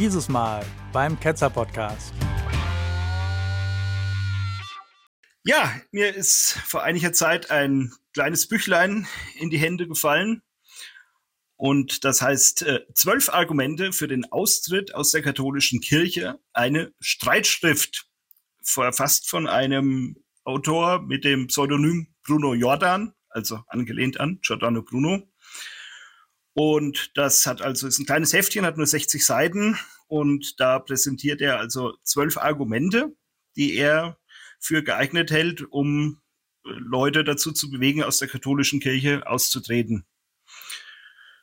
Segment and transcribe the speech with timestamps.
[0.00, 0.64] Dieses Mal
[0.94, 2.14] beim Ketzer Podcast.
[5.44, 9.06] Ja, mir ist vor einiger Zeit ein kleines Büchlein
[9.38, 10.40] in die Hände gefallen.
[11.56, 18.06] Und das heißt, äh, zwölf Argumente für den Austritt aus der katholischen Kirche, eine Streitschrift,
[18.62, 25.30] verfasst von einem Autor mit dem Pseudonym Bruno Jordan, also angelehnt an Giordano Bruno.
[26.54, 29.78] Und das hat also, ist ein kleines Heftchen, hat nur 60 Seiten
[30.08, 33.14] und da präsentiert er also zwölf Argumente,
[33.56, 34.18] die er
[34.58, 36.20] für geeignet hält, um
[36.64, 40.04] Leute dazu zu bewegen, aus der katholischen Kirche auszutreten.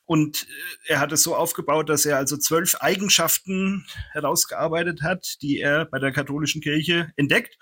[0.05, 5.59] Und äh, er hat es so aufgebaut, dass er also zwölf Eigenschaften herausgearbeitet hat, die
[5.59, 7.57] er bei der katholischen Kirche entdeckt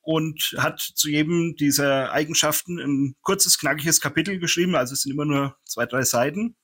[0.00, 4.74] und hat zu jedem dieser Eigenschaften ein kurzes, knackiges Kapitel geschrieben.
[4.74, 6.56] Also es sind immer nur zwei, drei Seiten.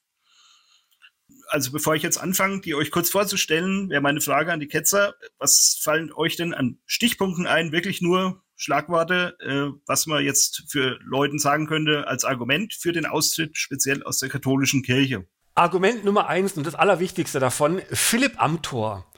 [1.51, 5.15] Also bevor ich jetzt anfange, die euch kurz vorzustellen, wäre meine Frage an die Ketzer.
[5.39, 7.73] Was fallen euch denn an Stichpunkten ein?
[7.73, 13.05] Wirklich nur Schlagworte, äh, was man jetzt für Leuten sagen könnte als Argument für den
[13.05, 15.27] Austritt speziell aus der katholischen Kirche.
[15.57, 19.11] Argument Nummer eins und das Allerwichtigste davon, Philipp Amthor.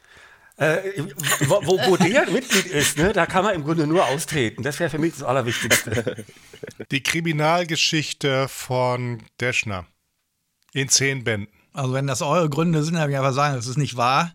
[0.57, 0.79] Äh,
[1.47, 4.63] wo, wo, der Mitglied ist, ne, da kann man im Grunde nur austreten.
[4.63, 6.25] Das wäre für mich das Allerwichtigste.
[6.91, 9.87] Die Kriminalgeschichte von Deschner
[10.73, 11.62] in zehn Bänden.
[11.73, 14.35] Also wenn das eure Gründe sind, dann würde ich einfach sagen, das ist nicht wahr.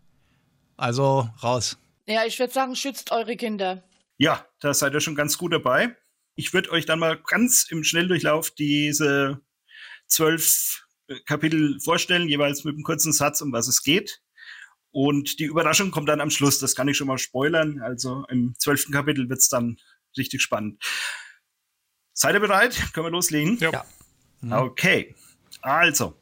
[0.76, 1.78] Also raus.
[2.06, 3.84] Ja, ich würde sagen, schützt eure Kinder.
[4.18, 5.96] Ja, da seid ihr schon ganz gut dabei.
[6.36, 9.40] Ich würde euch dann mal ganz im Schnelldurchlauf diese
[10.08, 14.22] zwölf äh, Kapitel vorstellen, jeweils mit einem kurzen Satz, um was es geht.
[14.92, 17.82] Und die Überraschung kommt dann am Schluss, das kann ich schon mal spoilern.
[17.82, 19.78] Also im zwölften Kapitel wird es dann
[20.18, 20.82] richtig spannend.
[22.14, 22.94] Seid ihr bereit?
[22.94, 23.58] Können wir loslegen?
[23.60, 23.86] Ja.
[24.50, 25.16] Okay.
[25.62, 26.20] Also,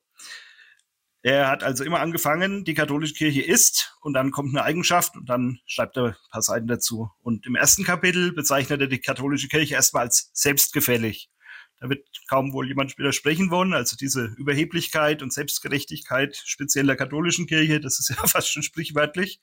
[1.26, 5.28] er hat also immer angefangen, die katholische Kirche ist und dann kommt eine Eigenschaft und
[5.28, 7.10] dann schreibt er ein paar Seiten dazu.
[7.24, 11.32] Und im ersten Kapitel bezeichnet er die katholische Kirche erstmal als selbstgefällig.
[11.80, 13.74] Da wird kaum wohl jemand widersprechen wollen.
[13.74, 19.42] Also diese Überheblichkeit und Selbstgerechtigkeit speziell der katholischen Kirche, das ist ja fast schon sprichwörtlich.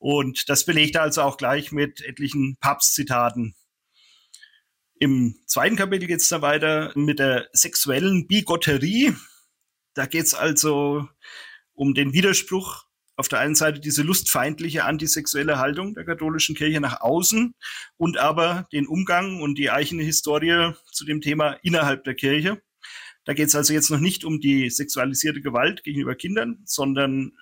[0.00, 3.54] Und das belegt er also auch gleich mit etlichen Papstzitaten.
[4.98, 9.14] Im zweiten Kapitel geht es da weiter mit der sexuellen Bigotterie.
[9.94, 11.08] Da geht es also
[11.74, 12.84] um den Widerspruch
[13.16, 17.54] auf der einen Seite diese lustfeindliche antisexuelle Haltung der katholischen Kirche nach außen
[17.96, 22.62] und aber den Umgang und die eigene Historie zu dem Thema innerhalb der Kirche.
[23.24, 27.32] Da geht es also jetzt noch nicht um die sexualisierte Gewalt gegenüber Kindern, sondern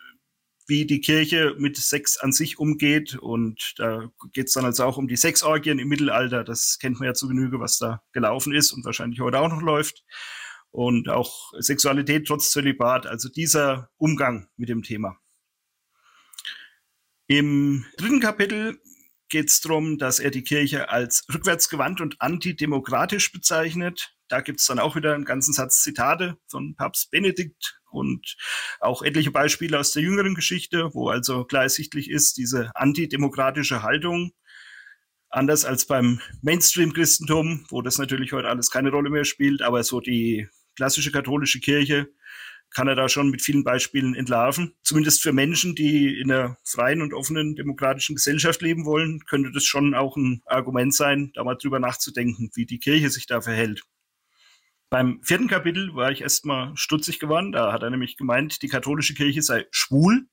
[0.66, 3.16] wie die Kirche mit Sex an sich umgeht.
[3.16, 6.44] Und da geht es dann also auch um die Sexorgien im Mittelalter.
[6.44, 9.62] Das kennt man ja zu Genüge, was da gelaufen ist und wahrscheinlich heute auch noch
[9.62, 10.04] läuft
[10.70, 15.18] und auch Sexualität trotz Zölibat, also dieser Umgang mit dem Thema.
[17.26, 18.80] Im dritten Kapitel
[19.28, 24.14] geht es darum, dass er die Kirche als rückwärtsgewandt und antidemokratisch bezeichnet.
[24.28, 28.36] Da gibt es dann auch wieder einen ganzen Satz Zitate von Papst Benedikt und
[28.80, 34.32] auch etliche Beispiele aus der jüngeren Geschichte, wo also klar ersichtlich ist, diese antidemokratische Haltung
[35.30, 40.00] anders als beim Mainstream-Christentum, wo das natürlich heute alles keine Rolle mehr spielt, aber so
[40.00, 40.48] die
[40.80, 42.08] klassische katholische Kirche
[42.70, 44.72] kann er da schon mit vielen Beispielen entlarven.
[44.82, 49.66] Zumindest für Menschen, die in einer freien und offenen demokratischen Gesellschaft leben wollen, könnte das
[49.66, 53.82] schon auch ein Argument sein, da mal drüber nachzudenken, wie die Kirche sich da verhält.
[54.88, 57.52] Beim vierten Kapitel war ich erstmal stutzig geworden.
[57.52, 60.28] Da hat er nämlich gemeint, die katholische Kirche sei schwul.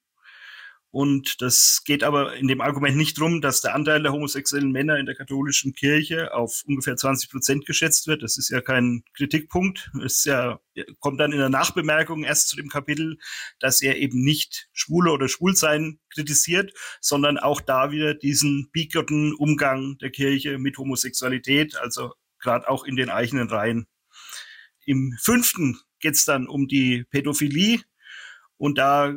[0.98, 4.98] Und das geht aber in dem Argument nicht drum, dass der Anteil der homosexuellen Männer
[4.98, 8.24] in der katholischen Kirche auf ungefähr 20 Prozent geschätzt wird.
[8.24, 9.92] Das ist ja kein Kritikpunkt.
[10.04, 10.60] Es ja,
[11.00, 13.20] kommt dann in der Nachbemerkung erst zu dem Kapitel,
[13.60, 20.00] dass er eben nicht Schwule oder Schwulsein kritisiert, sondern auch da wieder diesen bigotten Umgang
[20.00, 23.86] der Kirche mit Homosexualität, also gerade auch in den eigenen Reihen.
[24.88, 27.82] Im fünften geht es dann um die Pädophilie.
[28.58, 29.14] Und da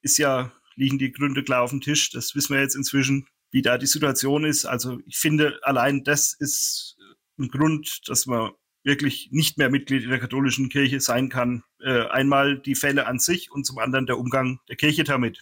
[0.00, 2.10] ist ja liegen die Gründe klar auf dem Tisch.
[2.10, 4.64] Das wissen wir jetzt inzwischen, wie da die Situation ist.
[4.64, 6.96] Also ich finde, allein das ist
[7.38, 8.52] ein Grund, dass man
[8.82, 11.62] wirklich nicht mehr Mitglied in der katholischen Kirche sein kann.
[11.80, 15.40] Äh, einmal die Fälle an sich und zum anderen der Umgang der Kirche damit.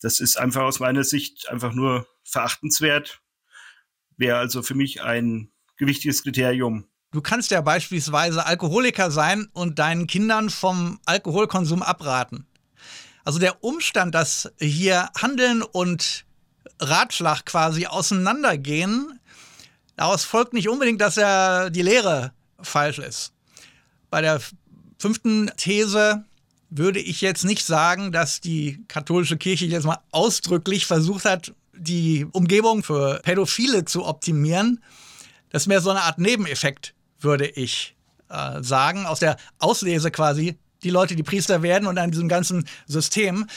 [0.00, 3.20] Das ist einfach aus meiner Sicht einfach nur verachtenswert.
[4.16, 6.86] Wäre also für mich ein gewichtiges Kriterium.
[7.12, 12.46] Du kannst ja beispielsweise Alkoholiker sein und deinen Kindern vom Alkoholkonsum abraten.
[13.26, 16.24] Also der Umstand, dass hier Handeln und
[16.78, 19.18] Ratschlag quasi auseinandergehen,
[19.96, 23.32] daraus folgt nicht unbedingt, dass er die Lehre falsch ist.
[24.10, 24.40] Bei der
[24.96, 26.24] fünften These
[26.70, 32.28] würde ich jetzt nicht sagen, dass die katholische Kirche jetzt mal ausdrücklich versucht hat, die
[32.30, 34.80] Umgebung für Pädophile zu optimieren.
[35.50, 37.96] Das ist mehr so eine Art Nebeneffekt, würde ich
[38.28, 40.56] äh, sagen, aus der Auslese quasi.
[40.86, 43.48] Die Leute, die Priester werden und an diesem ganzen System.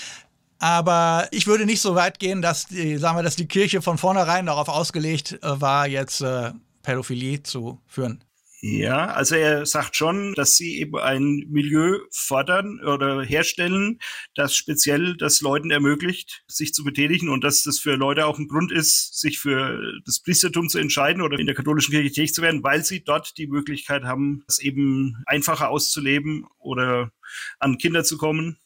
[0.58, 4.00] Aber ich würde nicht so weit gehen, dass die, sagen wir, dass die Kirche von
[4.00, 8.24] vornherein darauf ausgelegt äh, war, jetzt äh, Pädophilie zu führen.
[8.62, 14.00] Ja, also er sagt schon, dass sie eben ein Milieu fordern oder herstellen,
[14.36, 18.50] das speziell das Leuten ermöglicht, sich zu betätigen und dass das für Leute auch ein
[18.50, 22.42] Grund ist, sich für das Priestertum zu entscheiden oder in der katholischen Kirche tätig zu
[22.42, 27.14] werden, weil sie dort die Möglichkeit haben, es eben einfacher auszuleben oder
[27.60, 28.58] an Kinder zu kommen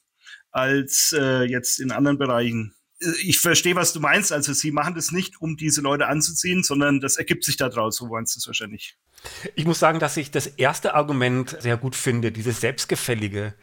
[0.49, 2.73] als äh, jetzt in anderen Bereichen
[3.23, 4.31] ich verstehe, was du meinst.
[4.31, 7.97] Also sie machen das nicht, um diese Leute anzuziehen, sondern das ergibt sich daraus.
[7.97, 8.97] So meinst du es wahrscheinlich.
[9.55, 13.53] Ich muss sagen, dass ich das erste Argument sehr gut finde, dieses Selbstgefällige.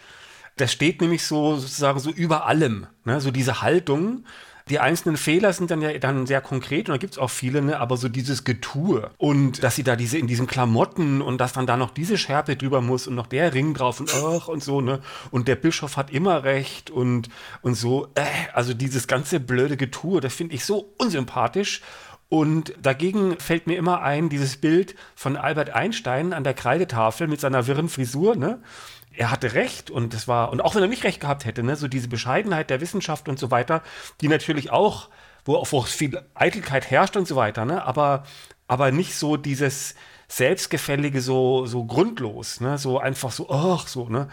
[0.57, 2.87] Das steht nämlich so sozusagen so über allem.
[3.05, 3.21] Ne?
[3.21, 4.25] So diese Haltung,
[4.71, 7.61] die einzelnen Fehler sind dann ja dann sehr konkret und da gibt es auch viele,
[7.61, 7.81] ne?
[7.81, 11.67] aber so dieses Getue und dass sie da diese in diesen Klamotten und dass dann
[11.67, 14.81] da noch diese Schärpe drüber muss und noch der Ring drauf und ach und so,
[14.81, 15.01] ne?
[15.31, 17.29] Und der Bischof hat immer recht und,
[17.63, 18.23] und so, äh,
[18.55, 21.83] also dieses ganze blöde Getue, das finde ich so unsympathisch.
[22.29, 27.41] Und dagegen fällt mir immer ein, dieses Bild von Albert Einstein an der Kreidetafel mit
[27.41, 28.63] seiner wirren Frisur, ne?
[29.13, 31.77] Er hatte recht und das war, und auch wenn er nicht recht gehabt hätte, ne,
[31.77, 33.83] so diese Bescheidenheit der Wissenschaft und so weiter,
[34.21, 35.09] die natürlich auch,
[35.45, 38.25] wo, wo viel Eitelkeit herrscht und so weiter, ne, aber,
[38.69, 39.95] aber nicht so dieses
[40.29, 44.29] Selbstgefällige so, so grundlos, ne, so einfach so, ach, so, ne.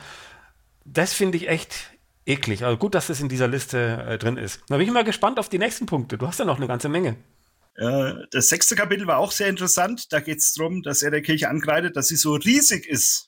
[0.85, 1.91] Das finde ich echt
[2.25, 2.63] eklig.
[2.63, 4.61] Also gut, dass das in dieser Liste äh, drin ist.
[4.69, 6.17] Da bin ich mal gespannt auf die nächsten Punkte.
[6.17, 7.17] Du hast ja noch eine ganze Menge.
[7.75, 10.11] Äh, das sechste Kapitel war auch sehr interessant.
[10.13, 13.26] Da geht es darum, dass er der Kirche angreitet, dass sie so riesig ist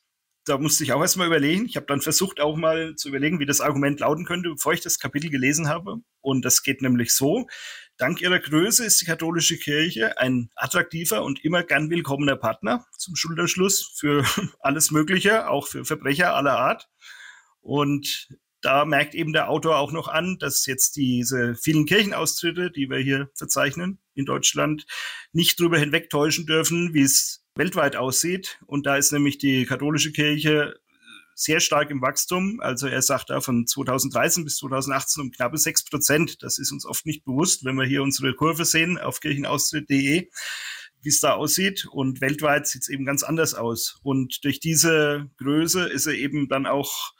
[0.50, 1.66] da musste ich auch erstmal überlegen.
[1.66, 4.82] Ich habe dann versucht, auch mal zu überlegen, wie das Argument lauten könnte, bevor ich
[4.82, 5.98] das Kapitel gelesen habe.
[6.22, 7.48] Und das geht nämlich so.
[7.98, 13.16] Dank ihrer Größe ist die katholische Kirche ein attraktiver und immer gern willkommener Partner zum
[13.16, 14.26] Schulterschluss für
[14.60, 16.90] alles Mögliche, auch für Verbrecher aller Art.
[17.62, 18.30] Und
[18.62, 22.98] da merkt eben der Autor auch noch an, dass jetzt diese vielen Kirchenaustritte, die wir
[22.98, 24.86] hier verzeichnen in Deutschland,
[25.32, 28.60] nicht darüber hinwegtäuschen dürfen, wie es weltweit aussieht.
[28.66, 30.80] Und da ist nämlich die katholische Kirche
[31.36, 32.60] sehr stark im Wachstum.
[32.62, 36.42] Also er sagt da von 2013 bis 2018 um knappe sechs Prozent.
[36.42, 40.30] Das ist uns oft nicht bewusst, wenn wir hier unsere Kurve sehen auf kirchenaustritt.de,
[41.02, 41.86] wie es da aussieht.
[41.92, 44.00] Und weltweit sieht es eben ganz anders aus.
[44.04, 47.14] Und durch diese Größe ist er eben dann auch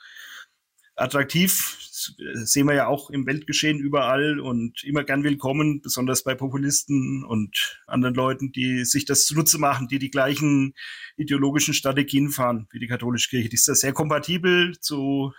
[1.00, 7.24] attraktiv sehen wir ja auch im Weltgeschehen überall und immer gern willkommen, besonders bei Populisten
[7.24, 10.74] und anderen Leuten, die sich das zunutze machen, die die gleichen
[11.16, 13.48] ideologischen Strategien fahren wie die katholische Kirche.
[13.48, 15.32] Die ist da sehr kompatibel zu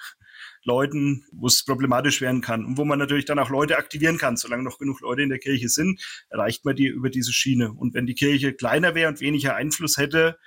[0.63, 4.37] Leuten, wo es problematisch werden kann und wo man natürlich dann auch Leute aktivieren kann.
[4.37, 5.99] Solange noch genug Leute in der Kirche sind,
[6.29, 7.71] erreicht man die über diese Schiene.
[7.71, 10.37] Und wenn die Kirche kleiner wäre und weniger Einfluss hätte,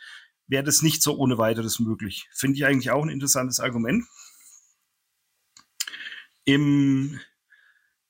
[0.46, 2.28] wäre das nicht so ohne weiteres möglich.
[2.32, 4.04] Finde ich eigentlich auch ein interessantes Argument.
[6.44, 7.20] Im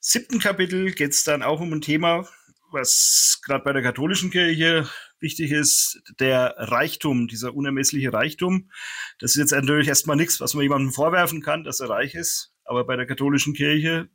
[0.00, 2.28] siebten Kapitel geht es dann auch um ein Thema,
[2.72, 4.88] was gerade bei der katholischen Kirche
[5.20, 8.70] wichtig ist, der Reichtum, dieser unermessliche Reichtum.
[9.20, 12.52] Das ist jetzt natürlich erstmal nichts, was man jemandem vorwerfen kann, dass er reich ist.
[12.64, 14.08] Aber bei der katholischen Kirche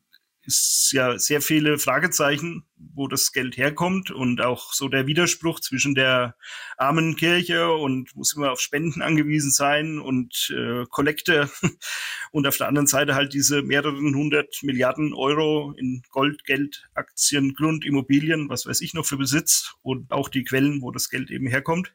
[0.49, 5.93] ist ja sehr viele Fragezeichen, wo das Geld herkommt und auch so der Widerspruch zwischen
[5.93, 6.35] der
[6.75, 11.51] armen Kirche und muss immer auf Spenden angewiesen sein und äh, Kollekte
[12.31, 17.53] und auf der anderen Seite halt diese mehreren hundert Milliarden Euro in Gold, Geld, Aktien,
[17.53, 21.29] Grund, Immobilien, was weiß ich noch für Besitz und auch die Quellen, wo das Geld
[21.29, 21.93] eben herkommt.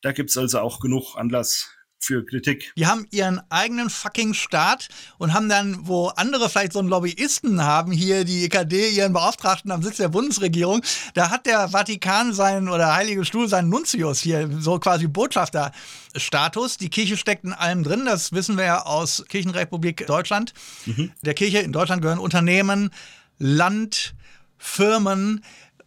[0.00, 1.70] Da gibt's also auch genug Anlass
[2.04, 2.72] für Kritik.
[2.76, 7.62] Die haben ihren eigenen fucking Staat und haben dann, wo andere vielleicht so einen Lobbyisten
[7.62, 10.82] haben, hier die EKD, ihren Beauftragten am Sitz der Bundesregierung,
[11.14, 16.76] da hat der Vatikan seinen oder Heilige Stuhl seinen Nuntius hier, so quasi Botschafterstatus.
[16.76, 20.52] Die Kirche steckt in allem drin, das wissen wir ja aus Kirchenrepublik Deutschland.
[20.86, 21.12] Mhm.
[21.22, 22.90] Der Kirche in Deutschland gehören Unternehmen,
[23.38, 24.14] Land,
[24.58, 25.44] Firmen,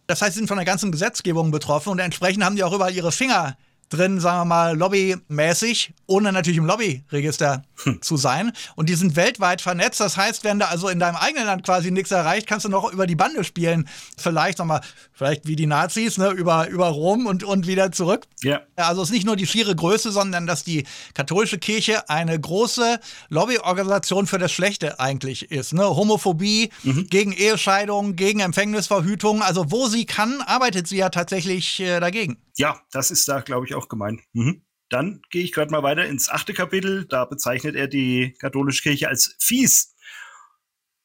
[0.08, 2.94] das heißt, sie sind von der ganzen Gesetzgebung betroffen und entsprechend haben die auch überall
[2.94, 3.58] ihre Finger
[3.88, 8.02] drin, sagen wir mal, lobbymäßig, ohne natürlich im Lobbyregister hm.
[8.02, 8.52] zu sein.
[8.76, 10.00] Und die sind weltweit vernetzt.
[10.00, 12.92] Das heißt, wenn du also in deinem eigenen Land quasi nichts erreicht, kannst du noch
[12.92, 13.88] über die Bande spielen.
[14.16, 14.80] Vielleicht, sag mal,
[15.12, 18.26] vielleicht wie die Nazis, ne, über, über Rom und, und wieder zurück.
[18.42, 18.60] Ja.
[18.76, 23.00] Also es ist nicht nur die schiere Größe, sondern dass die katholische Kirche eine große
[23.28, 25.72] Lobbyorganisation für das Schlechte eigentlich ist.
[25.72, 25.84] Ne?
[25.84, 27.06] Homophobie, mhm.
[27.08, 29.42] gegen Ehescheidung, gegen Empfängnisverhütung.
[29.42, 32.38] Also wo sie kann, arbeitet sie ja tatsächlich äh, dagegen.
[32.58, 34.20] Ja, das ist da, glaube ich, auch gemeint.
[34.32, 34.62] Mhm.
[34.88, 37.06] Dann gehe ich gerade mal weiter ins achte Kapitel.
[37.06, 39.94] Da bezeichnet er die katholische Kirche als fies.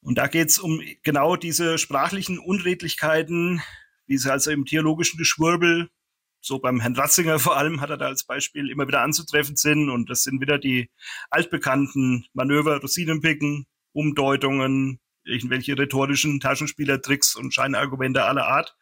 [0.00, 3.62] Und da geht es um genau diese sprachlichen Unredlichkeiten,
[4.06, 5.90] wie sie also im theologischen Geschwurbel,
[6.40, 9.90] so beim Herrn Ratzinger vor allem, hat er da als Beispiel immer wieder anzutreffen sind.
[9.90, 10.90] Und das sind wieder die
[11.30, 18.76] altbekannten Manöver, Rosinenpicken, Umdeutungen, irgendwelche rhetorischen Taschenspielertricks und Scheinargumente aller Art.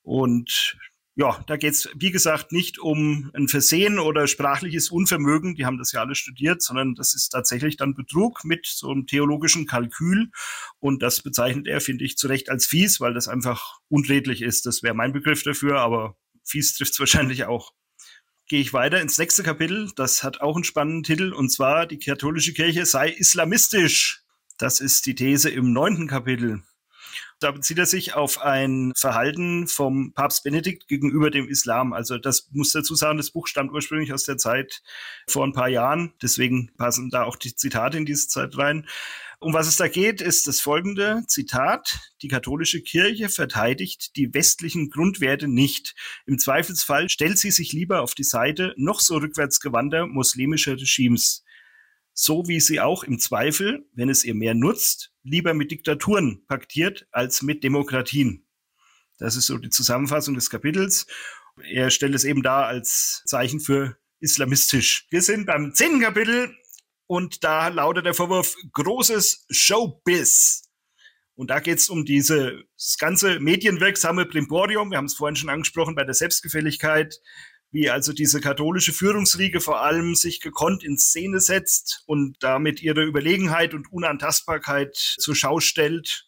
[0.00, 0.76] Und
[1.14, 5.92] ja, da geht's wie gesagt, nicht um ein Versehen oder sprachliches Unvermögen, die haben das
[5.92, 10.30] ja alle studiert, sondern das ist tatsächlich dann Betrug mit so einem theologischen Kalkül.
[10.78, 14.64] Und das bezeichnet er, finde ich, zu Recht als fies, weil das einfach unredlich ist.
[14.64, 17.72] Das wäre mein Begriff dafür, aber fies trifft's wahrscheinlich auch.
[18.48, 19.92] Gehe ich weiter ins nächste Kapitel.
[19.96, 24.24] Das hat auch einen spannenden Titel, und zwar die katholische Kirche sei islamistisch.
[24.56, 26.62] Das ist die These im neunten Kapitel.
[27.40, 31.92] Da bezieht er sich auf ein Verhalten vom Papst Benedikt gegenüber dem Islam.
[31.92, 34.82] Also das muss dazu sagen, das Buch stammt ursprünglich aus der Zeit
[35.28, 36.12] vor ein paar Jahren.
[36.22, 38.86] Deswegen passen da auch die Zitate in diese Zeit rein.
[39.40, 41.98] Um was es da geht, ist das folgende Zitat.
[42.22, 45.96] Die katholische Kirche verteidigt die westlichen Grundwerte nicht.
[46.26, 51.42] Im Zweifelsfall stellt sie sich lieber auf die Seite noch so rückwärtsgewandter muslimischer Regimes
[52.14, 57.06] so wie sie auch im Zweifel, wenn es ihr mehr nutzt, lieber mit Diktaturen paktiert
[57.12, 58.46] als mit Demokratien.
[59.18, 61.06] Das ist so die Zusammenfassung des Kapitels.
[61.62, 65.06] Er stellt es eben da als Zeichen für islamistisch.
[65.10, 66.54] Wir sind beim zehnten Kapitel
[67.06, 70.62] und da lautet der Vorwurf großes Showbiz.
[71.34, 74.90] Und da geht es um dieses ganze medienwirksame Primborium.
[74.90, 77.20] Wir haben es vorhin schon angesprochen bei der Selbstgefälligkeit,
[77.72, 83.02] wie also diese katholische Führungsriege vor allem sich gekonnt in Szene setzt und damit ihre
[83.02, 86.26] Überlegenheit und Unantastbarkeit zur Schau stellt.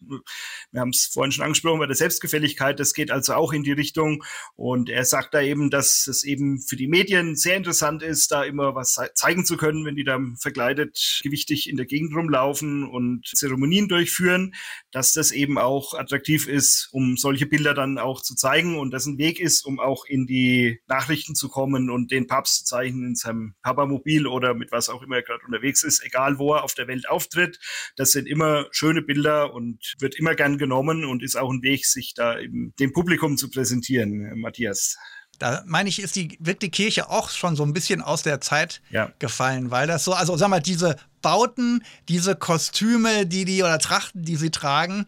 [0.73, 3.73] Wir haben es vorhin schon angesprochen bei der Selbstgefälligkeit, das geht also auch in die
[3.73, 4.25] Richtung.
[4.57, 8.43] Und er sagt da eben, dass es eben für die Medien sehr interessant ist, da
[8.43, 13.27] immer was zeigen zu können, wenn die da verkleidet gewichtig in der Gegend rumlaufen und
[13.27, 14.55] Zeremonien durchführen,
[14.93, 19.05] dass das eben auch attraktiv ist, um solche Bilder dann auch zu zeigen und das
[19.05, 22.65] ein Weg ist, um auch in die Nachrichten Nachrichten zu kommen und den Papst zu
[22.65, 26.55] zeichnen in seinem Papamobil oder mit was auch immer er gerade unterwegs ist, egal wo
[26.55, 27.59] er auf der Welt auftritt.
[27.97, 31.87] Das sind immer schöne Bilder und wird immer gern genommen und ist auch ein Weg,
[31.87, 34.97] sich da eben dem Publikum zu präsentieren, Matthias.
[35.41, 38.41] Da meine ich, ist die, wird die Kirche auch schon so ein bisschen aus der
[38.41, 39.13] Zeit ja.
[39.19, 44.23] gefallen, weil das so, also sag mal, diese Bauten, diese Kostüme, die die oder Trachten,
[44.23, 45.07] die sie tragen,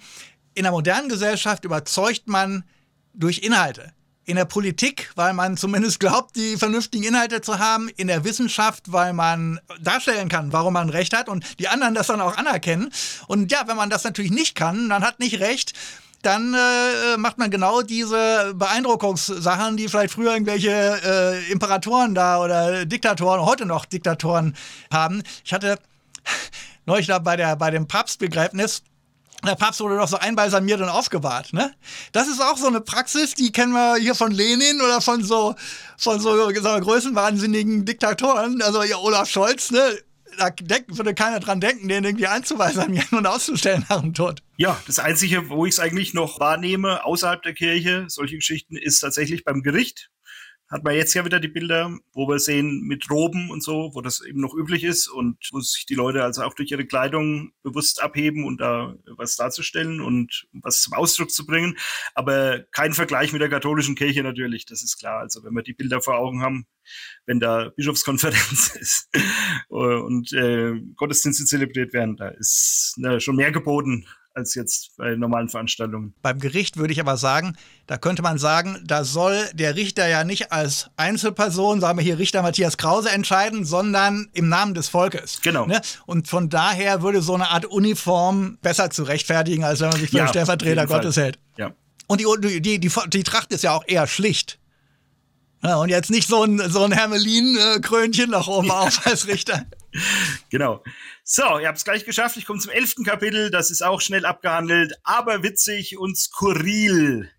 [0.54, 2.64] in der modernen Gesellschaft überzeugt man
[3.14, 3.92] durch Inhalte
[4.26, 8.92] in der Politik, weil man zumindest glaubt, die vernünftigen Inhalte zu haben, in der Wissenschaft,
[8.92, 12.92] weil man darstellen kann, warum man recht hat und die anderen das dann auch anerkennen.
[13.28, 15.72] Und ja, wenn man das natürlich nicht kann, dann hat nicht recht,
[16.22, 22.84] dann äh, macht man genau diese Beeindruckungssachen, die vielleicht früher irgendwelche äh, Imperatoren da oder
[22.84, 24.56] Diktatoren, heute noch Diktatoren
[24.90, 25.22] haben.
[25.44, 25.78] Ich hatte
[26.84, 28.82] neulich da bei, der, bei dem Papstbegräbnis
[29.44, 31.74] der Papst wurde doch so einbalsamiert und aufgebahrt, ne?
[32.12, 35.54] Das ist auch so eine Praxis, die kennen wir hier von Lenin oder von so,
[35.98, 39.98] von so, sagen größenwahnsinnigen Diktatoren, also ja, Olaf Scholz, ne?
[40.38, 40.50] Da
[40.88, 44.42] würde keiner dran denken, den irgendwie einzubalsamieren und auszustellen nach dem Tod.
[44.58, 49.00] Ja, das Einzige, wo ich es eigentlich noch wahrnehme, außerhalb der Kirche, solche Geschichten, ist
[49.00, 50.10] tatsächlich beim Gericht
[50.68, 54.00] hat man jetzt ja wieder die Bilder, wo wir sehen mit Roben und so, wo
[54.00, 57.52] das eben noch üblich ist und wo sich die Leute also auch durch ihre Kleidung
[57.62, 61.76] bewusst abheben und da was darzustellen und was zum Ausdruck zu bringen.
[62.14, 65.20] Aber kein Vergleich mit der katholischen Kirche natürlich, das ist klar.
[65.20, 66.66] Also wenn wir die Bilder vor Augen haben,
[67.26, 69.08] wenn da Bischofskonferenz ist
[69.68, 74.06] und äh, Gottesdienste zelebriert werden, da ist ne, schon mehr geboten
[74.36, 76.14] als jetzt bei normalen Veranstaltungen.
[76.22, 80.24] Beim Gericht würde ich aber sagen, da könnte man sagen, da soll der Richter ja
[80.24, 85.40] nicht als Einzelperson, sagen wir hier Richter Matthias Krause, entscheiden, sondern im Namen des Volkes.
[85.42, 85.66] Genau.
[85.66, 85.80] Ne?
[86.04, 90.10] Und von daher würde so eine Art Uniform besser zu rechtfertigen, als wenn man sich
[90.10, 91.38] für ja, den Stellvertreter Gottes hält.
[91.56, 91.72] Ja.
[92.06, 94.58] Und die, die, die, die Tracht ist ja auch eher schlicht.
[95.62, 99.66] Ja, und jetzt nicht so ein, so ein Hermelin-Krönchen nach oben auf als Richter.
[100.50, 100.84] Genau.
[101.24, 102.36] So, ihr habt es gleich geschafft.
[102.36, 103.50] Ich komme zum elften Kapitel.
[103.50, 107.30] Das ist auch schnell abgehandelt, aber witzig und skurril.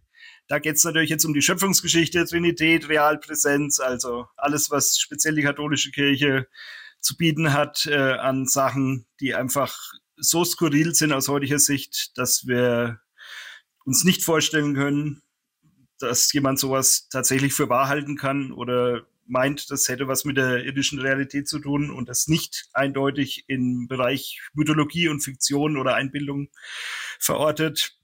[0.48, 5.44] Da geht es natürlich jetzt um die Schöpfungsgeschichte, Trinität, Realpräsenz, also alles, was speziell die
[5.44, 6.48] katholische Kirche
[7.00, 9.78] zu bieten hat äh, an Sachen, die einfach
[10.16, 13.00] so skurril sind aus heutiger Sicht, dass wir
[13.86, 15.22] uns nicht vorstellen können,
[16.00, 20.64] dass jemand sowas tatsächlich für wahr halten kann oder meint, das hätte was mit der
[20.64, 26.50] irdischen Realität zu tun und das nicht eindeutig im Bereich Mythologie und Fiktion oder Einbildung
[27.20, 27.98] verortet.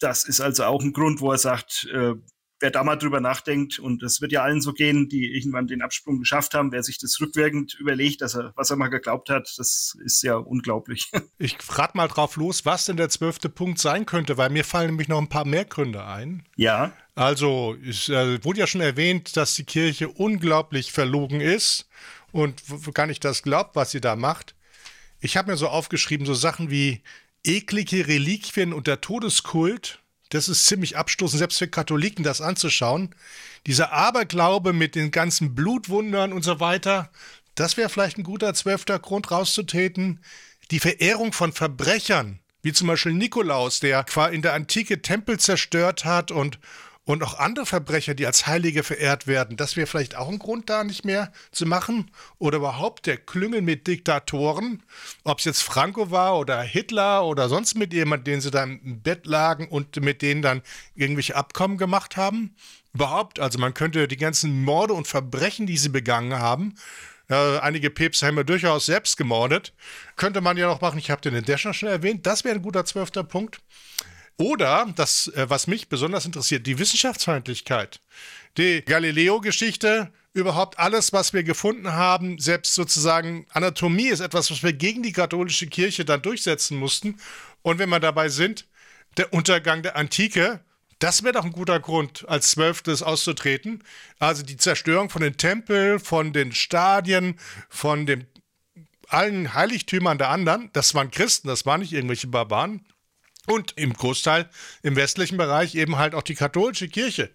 [0.00, 2.14] Das ist also auch ein Grund, wo er sagt, äh,
[2.60, 5.82] wer da mal drüber nachdenkt, und das wird ja allen so gehen, die irgendwann den
[5.82, 9.52] Absprung geschafft haben, wer sich das rückwirkend überlegt, dass er, was er mal geglaubt hat,
[9.56, 11.10] das ist ja unglaublich.
[11.42, 14.88] Ich frage mal drauf los, was denn der zwölfte Punkt sein könnte, weil mir fallen
[14.88, 16.42] nämlich noch ein paar mehr Gründe ein.
[16.56, 16.92] Ja.
[17.14, 21.88] Also, es äh, wurde ja schon erwähnt, dass die Kirche unglaublich verlogen ist
[22.30, 22.62] und
[22.92, 24.54] gar nicht das glaubt, was sie da macht.
[25.20, 27.02] Ich habe mir so aufgeschrieben, so Sachen wie
[27.44, 29.99] eklige Reliquien und der Todeskult.
[30.30, 33.14] Das ist ziemlich abstoßend, selbst für Katholiken das anzuschauen.
[33.66, 37.10] Dieser Aberglaube mit den ganzen Blutwundern und so weiter,
[37.56, 40.20] das wäre vielleicht ein guter zwölfter Grund rauszutreten.
[40.70, 46.30] Die Verehrung von Verbrechern, wie zum Beispiel Nikolaus, der in der Antike Tempel zerstört hat
[46.30, 46.58] und
[47.10, 50.70] und auch andere Verbrecher, die als Heilige verehrt werden, das wäre vielleicht auch ein Grund,
[50.70, 52.10] da nicht mehr zu machen.
[52.38, 54.82] Oder überhaupt der Klüngel mit Diktatoren,
[55.24, 59.02] ob es jetzt Franco war oder Hitler oder sonst mit jemand, den sie da im
[59.02, 60.62] Bett lagen und mit denen dann
[60.94, 62.54] irgendwelche Abkommen gemacht haben.
[62.94, 66.74] Überhaupt, also man könnte die ganzen Morde und Verbrechen, die sie begangen haben,
[67.28, 69.72] äh, einige Päpste haben ja durchaus selbst gemordet.
[70.16, 70.98] Könnte man ja noch machen.
[70.98, 72.26] Ich habe den Deschner schon erwähnt.
[72.26, 73.60] Das wäre ein guter zwölfter Punkt.
[74.40, 78.00] Oder, das, äh, was mich besonders interessiert, die Wissenschaftsfeindlichkeit.
[78.56, 84.72] Die Galileo-Geschichte, überhaupt alles, was wir gefunden haben, selbst sozusagen Anatomie ist etwas, was wir
[84.72, 87.20] gegen die katholische Kirche dann durchsetzen mussten.
[87.60, 88.66] Und wenn wir dabei sind,
[89.18, 90.60] der Untergang der Antike,
[91.00, 93.84] das wäre doch ein guter Grund, als Zwölftes auszutreten.
[94.18, 98.26] Also die Zerstörung von den Tempeln, von den Stadien, von den
[99.08, 100.70] allen Heiligtümern der anderen.
[100.72, 102.86] Das waren Christen, das waren nicht irgendwelche Barbaren.
[103.46, 104.48] Und im Großteil
[104.82, 107.30] im westlichen Bereich eben halt auch die katholische Kirche.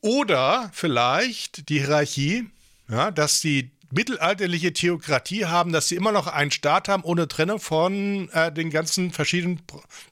[0.00, 2.46] Oder vielleicht die Hierarchie,
[2.88, 7.60] ja, dass die mittelalterliche Theokratie haben, dass sie immer noch einen Staat haben ohne Trennung
[7.60, 9.62] von äh, den ganzen verschiedenen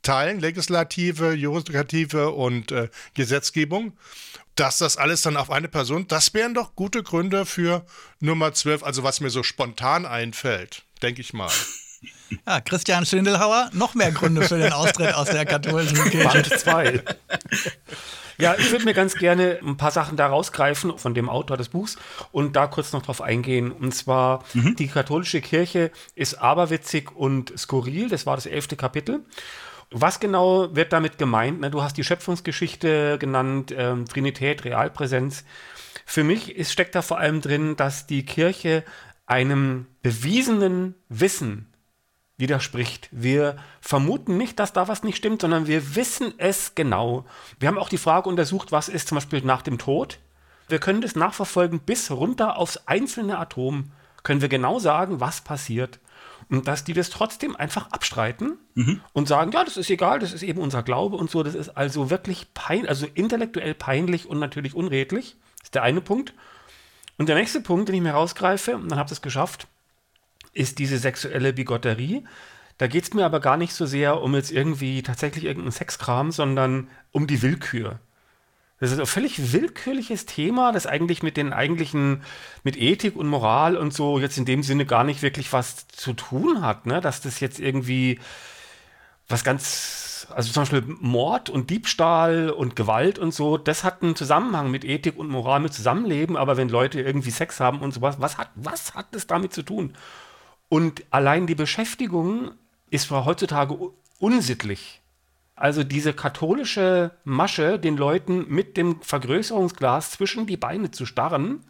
[0.03, 3.97] Teilen, Legislative, Judikative und äh, Gesetzgebung,
[4.55, 7.85] dass das alles dann auf eine Person, das wären doch gute Gründe für
[8.21, 11.51] Nummer 12, also was mir so spontan einfällt, denke ich mal.
[12.47, 16.29] Ja, Christian Schindelhauer, noch mehr Gründe für den Austritt aus der katholischen Kirche.
[16.29, 17.03] Band 2.
[18.37, 21.69] Ja, ich würde mir ganz gerne ein paar Sachen da rausgreifen von dem Autor des
[21.69, 21.97] Buchs
[22.33, 23.71] und da kurz noch drauf eingehen.
[23.71, 24.75] Und zwar, mhm.
[24.77, 28.09] die katholische Kirche ist aberwitzig und skurril.
[28.09, 29.25] Das war das elfte Kapitel.
[29.91, 31.63] Was genau wird damit gemeint?
[31.73, 35.45] du hast die Schöpfungsgeschichte genannt, ähm, Trinität, Realpräsenz.
[36.05, 38.83] Für mich ist, steckt da vor allem drin, dass die Kirche
[39.27, 41.73] einem bewiesenen Wissen
[42.37, 43.09] widerspricht.
[43.13, 47.25] Wir vermuten nicht, dass da was nicht stimmt, sondern wir wissen es genau.
[47.61, 50.19] Wir haben auch die Frage untersucht, was ist zum Beispiel nach dem Tod.
[50.69, 53.93] Wir können das nachverfolgen bis runter aufs einzelne Atom.
[54.23, 56.01] Können wir genau sagen, was passiert.
[56.49, 59.01] Und dass die das trotzdem einfach abstreiten mhm.
[59.13, 61.43] und sagen, ja, das ist egal, das ist eben unser Glaube und so.
[61.43, 65.37] Das ist also wirklich pein, also intellektuell peinlich und natürlich unredlich.
[65.59, 66.35] Das ist der eine Punkt.
[67.17, 69.69] Und der nächste Punkt, den ich mir rausgreife, und dann habt ihr es geschafft,
[70.55, 72.25] ist diese sexuelle Bigotterie.
[72.79, 76.33] Da geht es mir aber gar nicht so sehr um jetzt irgendwie tatsächlich irgendeinen Sexkram,
[76.33, 78.01] sondern um die Willkür.
[78.81, 82.23] Das ist ein völlig willkürliches Thema, das eigentlich mit den eigentlichen,
[82.65, 86.13] mit Ethik und Moral und so jetzt in dem Sinne gar nicht wirklich was zu
[86.13, 87.01] tun hat, ne?
[87.01, 88.19] Dass das jetzt irgendwie
[89.29, 94.17] was ganz, also zum Beispiel Mord und Diebstahl und Gewalt und so, das hat einen
[94.17, 98.17] Zusammenhang mit Ethik und Moral, mit Zusammenleben, aber wenn Leute irgendwie Sex haben und sowas,
[98.19, 99.95] was hat, was hat das damit zu tun?
[100.75, 102.51] Und allein die Beschäftigung
[102.91, 105.03] ist heutzutage unsittlich.
[105.55, 111.61] Also diese katholische Masche, den Leuten mit dem Vergrößerungsglas zwischen die Beine zu starren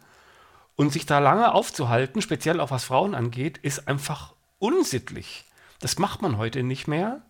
[0.75, 5.45] und sich da lange aufzuhalten, speziell auch was Frauen angeht, ist einfach unsittlich.
[5.79, 7.21] Das macht man heute nicht mehr.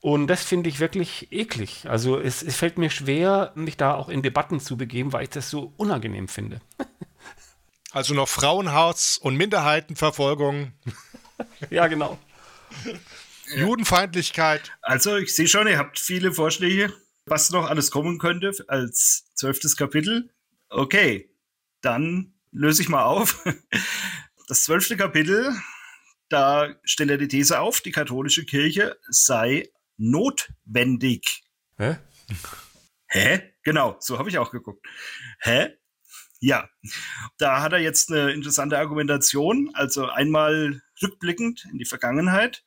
[0.00, 1.88] Und das finde ich wirklich eklig.
[1.88, 5.30] Also es, es, fällt mir schwer, mich da auch in Debatten zu begeben, weil ich
[5.30, 6.60] das so unangenehm finde.
[7.92, 10.72] Also noch Frauenhaus und Minderheitenverfolgung.
[11.70, 12.18] ja, genau.
[13.54, 14.72] Judenfeindlichkeit.
[14.80, 16.92] Also, ich sehe schon, ihr habt viele Vorschläge,
[17.26, 20.30] was noch alles kommen könnte als zwölftes Kapitel.
[20.70, 21.30] Okay,
[21.82, 23.44] dann löse ich mal auf.
[24.48, 25.54] Das zwölfte Kapitel,
[26.28, 31.44] da stellt er die These auf, die katholische Kirche sei notwendig.
[31.78, 31.96] Hä?
[33.06, 33.54] Hä?
[33.62, 34.84] Genau, so habe ich auch geguckt.
[35.40, 35.78] Hä?
[36.44, 36.68] Ja,
[37.38, 39.70] da hat er jetzt eine interessante Argumentation.
[39.74, 42.64] Also einmal rückblickend in die Vergangenheit.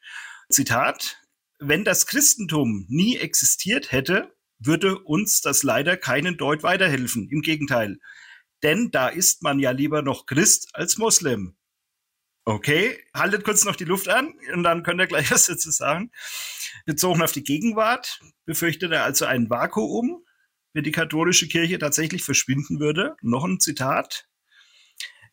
[0.49, 1.21] Zitat,
[1.59, 7.27] wenn das Christentum nie existiert hätte, würde uns das leider keinen Deut weiterhelfen.
[7.29, 7.97] Im Gegenteil.
[8.63, 11.57] Denn da ist man ja lieber noch Christ als Moslem.
[12.45, 16.11] Okay, haltet kurz noch die Luft an und dann könnt ihr gleich was dazu sagen.
[16.85, 20.24] Bezogen auf die Gegenwart befürchtet er also ein Vakuum
[20.75, 23.15] wenn die katholische Kirche tatsächlich verschwinden würde.
[23.21, 24.27] Noch ein Zitat.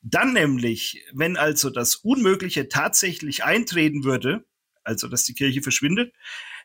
[0.00, 4.44] Dann nämlich, wenn also das Unmögliche tatsächlich eintreten würde,
[4.84, 6.14] also dass die Kirche verschwindet,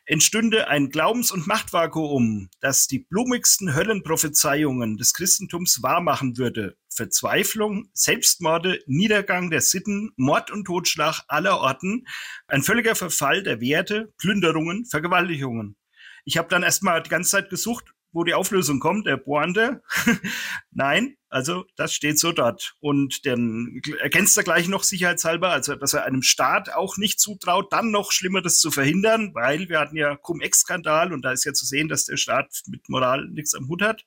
[0.04, 6.76] entstünde ein Glaubens- und Machtvakuum, das die blumigsten Höllenprophezeiungen des Christentums wahrmachen würde.
[6.88, 12.06] Verzweiflung, Selbstmorde, Niedergang der Sitten, Mord und Totschlag aller Orten,
[12.46, 15.76] ein völliger Verfall der Werte, Plünderungen, Vergewaltigungen.
[16.24, 19.82] Ich habe dann erstmal die ganze Zeit gesucht, wo die Auflösung kommt, der Bohrende.
[20.70, 22.74] Nein, also das steht so dort.
[22.80, 27.72] Und dann ergänzt er gleich noch sicherheitshalber, also dass er einem Staat auch nicht zutraut,
[27.72, 31.66] dann noch Schlimmeres zu verhindern, weil wir hatten ja Cum-Ex-Skandal und da ist ja zu
[31.66, 34.04] sehen, dass der Staat mit Moral nichts am Hut hat.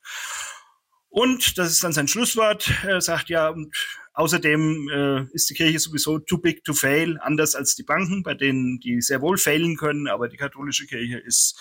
[1.10, 2.72] Und das ist dann sein Schlusswort.
[2.84, 3.76] Er sagt ja, und
[4.14, 8.34] außerdem äh, ist die Kirche sowieso too big to fail, anders als die Banken, bei
[8.34, 11.60] denen die sehr wohl failen können, aber die katholische Kirche ist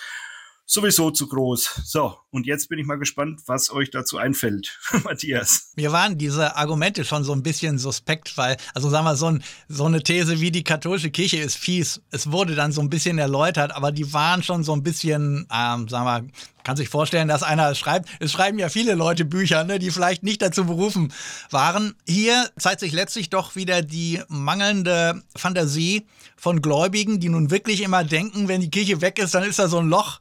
[0.71, 1.81] sowieso zu groß.
[1.85, 5.73] So, und jetzt bin ich mal gespannt, was euch dazu einfällt, Matthias.
[5.75, 9.43] Mir waren diese Argumente schon so ein bisschen suspekt, weil, also sagen wir, so, ein,
[9.69, 12.01] so eine These wie die katholische Kirche ist fies.
[12.13, 15.89] Es wurde dann so ein bisschen erläutert, aber die waren schon so ein bisschen, ähm,
[15.89, 16.31] sagen wir,
[16.63, 18.09] kann sich vorstellen, dass einer schreibt.
[18.21, 21.13] Es schreiben ja viele Leute Bücher, ne, die vielleicht nicht dazu berufen
[21.51, 21.97] waren.
[22.07, 26.07] Hier zeigt sich letztlich doch wieder die mangelnde Fantasie
[26.37, 29.69] von Gläubigen, die nun wirklich immer denken, wenn die Kirche weg ist, dann ist da
[29.69, 30.21] so ein Loch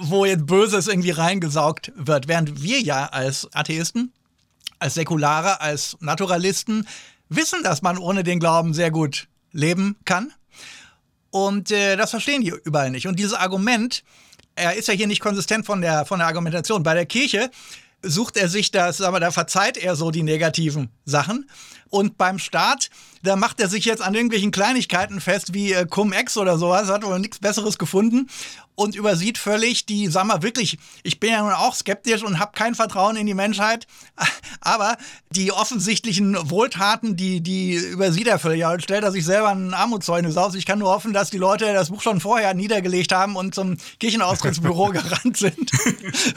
[0.00, 2.28] wo jetzt Böses irgendwie reingesaugt wird.
[2.28, 4.12] Während wir ja als Atheisten,
[4.78, 6.86] als Säkulare, als Naturalisten
[7.28, 10.32] wissen, dass man ohne den Glauben sehr gut leben kann.
[11.30, 13.06] Und äh, das verstehen die überall nicht.
[13.06, 14.02] Und dieses Argument,
[14.54, 16.82] er ist ja hier nicht konsistent von der, von der Argumentation.
[16.82, 17.50] Bei der Kirche
[18.02, 21.50] sucht er sich das, aber da verzeiht er so die negativen Sachen.
[21.90, 22.90] Und beim Staat,
[23.22, 27.04] da macht er sich jetzt an irgendwelchen Kleinigkeiten fest, wie äh, Cum-Ex oder sowas, hat
[27.04, 28.28] wohl nichts Besseres gefunden
[28.78, 32.52] und übersieht völlig die, sag mal wirklich, ich bin ja nun auch skeptisch und habe
[32.54, 33.88] kein Vertrauen in die Menschheit,
[34.60, 34.96] aber
[35.30, 38.64] die offensichtlichen Wohltaten, die, die übersieht er völlig.
[38.64, 40.54] Und stellt er sich selber ein Armutszeugnis aus.
[40.54, 43.78] Ich kann nur hoffen, dass die Leute das Buch schon vorher niedergelegt haben und zum
[43.98, 45.72] Kirchenaustrittsbüro gerannt sind,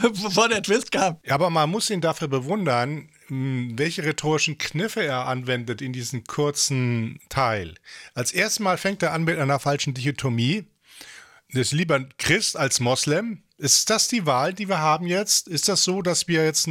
[0.00, 1.18] bevor der Twist kam.
[1.24, 7.18] Ja, aber man muss ihn dafür bewundern, welche rhetorischen Kniffe er anwendet in diesem kurzen
[7.30, 7.74] Teil.
[8.12, 10.66] Als erstes Mal fängt er an mit einer falschen Dichotomie.
[11.50, 13.42] Das ist lieber Christ als Moslem.
[13.56, 15.48] Ist das die Wahl, die wir haben jetzt?
[15.48, 16.68] Ist das so, dass wir jetzt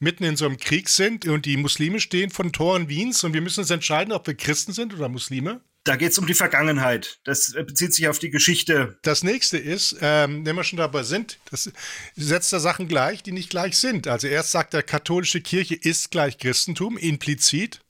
[0.00, 3.40] mitten in so einem Krieg sind und die Muslime stehen von Toren Wiens und wir
[3.40, 5.62] müssen uns entscheiden, ob wir Christen sind oder Muslime?
[5.84, 7.18] Da geht es um die Vergangenheit.
[7.24, 8.98] Das bezieht sich auf die Geschichte.
[9.02, 11.72] Das nächste ist, ähm, wenn wir schon dabei sind, das
[12.14, 14.06] setzt da Sachen gleich, die nicht gleich sind.
[14.06, 17.80] Also erst sagt er, katholische Kirche ist gleich Christentum, implizit.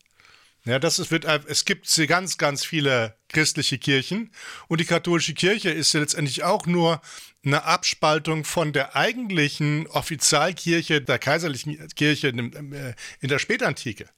[0.65, 4.31] Ja, das ist, wird, es gibt ganz, ganz viele christliche Kirchen
[4.69, 7.01] und die katholische Kirche ist ja letztendlich auch nur
[7.45, 14.09] eine Abspaltung von der eigentlichen Offizialkirche, der kaiserlichen Kirche in, äh, der Spätantike.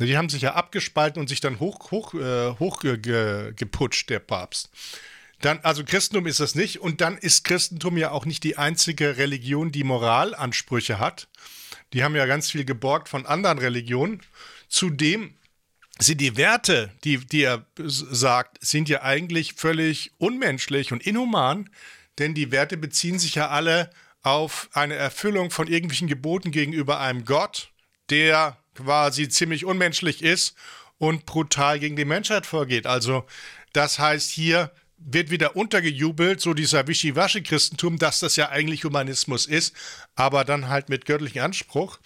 [0.00, 4.10] Die haben sich ja abgespalten und sich dann hoch, hoch, äh, hoch ge, ge, geputscht,
[4.10, 4.70] der Papst.
[5.40, 6.80] Dann, also Christentum ist das nicht.
[6.80, 11.28] Und dann ist Christentum ja auch nicht die einzige Religion, die Moralansprüche hat.
[11.92, 14.22] Die haben ja ganz viel geborgt von anderen Religionen.
[14.68, 15.34] Zudem
[15.98, 21.70] sind die Werte, die, die er sagt, sind ja eigentlich völlig unmenschlich und inhuman,
[22.18, 23.90] denn die Werte beziehen sich ja alle
[24.22, 27.70] auf eine Erfüllung von irgendwelchen Geboten gegenüber einem Gott,
[28.10, 30.54] der quasi ziemlich unmenschlich ist
[30.98, 32.86] und brutal gegen die Menschheit vorgeht.
[32.86, 33.24] Also
[33.72, 39.74] das heißt, hier wird wieder untergejubelt, so dieser Wischiwaschi-Christentum, dass das ja eigentlich Humanismus ist,
[40.14, 41.98] aber dann halt mit göttlichem Anspruch.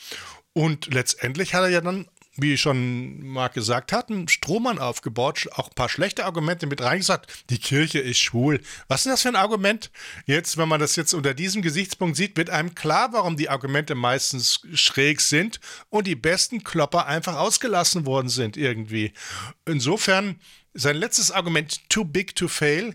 [0.53, 2.09] Und letztendlich hat er ja dann
[2.40, 7.44] wie schon Marc gesagt hat, einen Strohmann aufgebaut, auch ein paar schlechte Argumente mit reingesagt.
[7.51, 8.61] Die Kirche ist schwul.
[8.87, 9.90] Was ist das für ein Argument?
[10.27, 13.94] Jetzt, wenn man das jetzt unter diesem Gesichtspunkt sieht, wird einem klar, warum die Argumente
[13.94, 19.12] meistens schräg sind und die besten Klopper einfach ausgelassen worden sind irgendwie.
[19.66, 20.40] Insofern,
[20.74, 22.94] sein letztes Argument, too big to fail,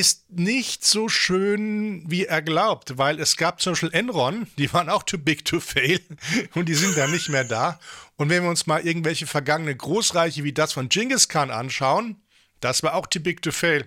[0.00, 4.88] ist nicht so schön, wie er glaubt, weil es gab zum Beispiel Enron, die waren
[4.88, 6.00] auch too big to fail
[6.54, 7.78] und die sind dann nicht mehr da.
[8.16, 12.22] Und wenn wir uns mal irgendwelche vergangene Großreiche wie das von Genghis Khan anschauen,
[12.60, 13.86] das war auch too big to fail.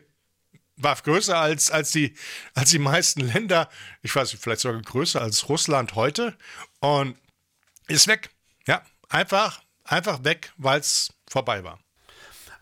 [0.75, 2.13] War größer als, als, die,
[2.53, 3.67] als die meisten Länder,
[4.03, 6.37] ich weiß nicht, vielleicht sogar größer als Russland heute
[6.79, 7.17] und
[7.87, 8.29] ist weg.
[8.67, 11.82] Ja, einfach, einfach weg, weil es vorbei war.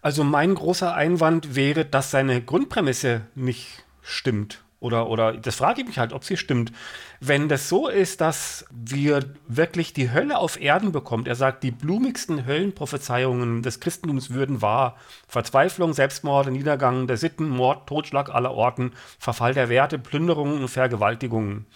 [0.01, 4.63] Also mein großer Einwand wäre, dass seine Grundprämisse nicht stimmt.
[4.79, 6.71] Oder, oder das frage ich mich halt, ob sie stimmt.
[7.19, 11.69] Wenn das so ist, dass wir wirklich die Hölle auf Erden bekommen, er sagt, die
[11.69, 14.97] blumigsten Höllenprophezeiungen des Christentums würden wahr.
[15.27, 21.67] Verzweiflung, Selbstmorde, Niedergang der Sitten, Mord, Totschlag aller Orten, Verfall der Werte, Plünderungen und Vergewaltigungen.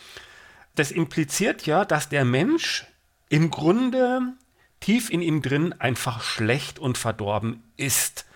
[0.74, 2.86] das impliziert ja, dass der Mensch
[3.30, 4.34] im Grunde
[4.86, 8.28] tief in ihm drin einfach schlecht und verdorben ist.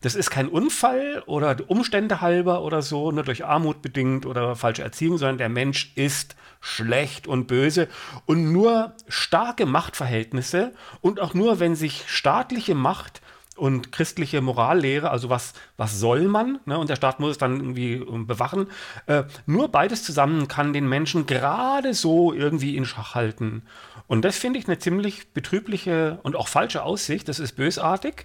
[0.00, 4.82] Das ist kein Unfall oder Umstände halber oder so, nur durch Armut bedingt oder falsche
[4.82, 7.88] Erziehung, sondern der Mensch ist schlecht und böse.
[8.24, 13.20] Und nur starke Machtverhältnisse und auch nur, wenn sich staatliche Macht
[13.58, 17.56] und christliche Morallehre, also was, was soll man, ne, und der Staat muss es dann
[17.56, 18.68] irgendwie ähm, bewachen,
[19.06, 23.62] äh, nur beides zusammen kann den Menschen gerade so irgendwie in Schach halten.
[24.06, 28.24] Und das finde ich eine ziemlich betrübliche und auch falsche Aussicht, das ist bösartig.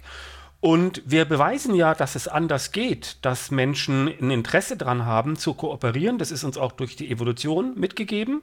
[0.60, 5.52] Und wir beweisen ja, dass es anders geht, dass Menschen ein Interesse daran haben, zu
[5.52, 6.16] kooperieren.
[6.16, 8.40] Das ist uns auch durch die Evolution mitgegeben.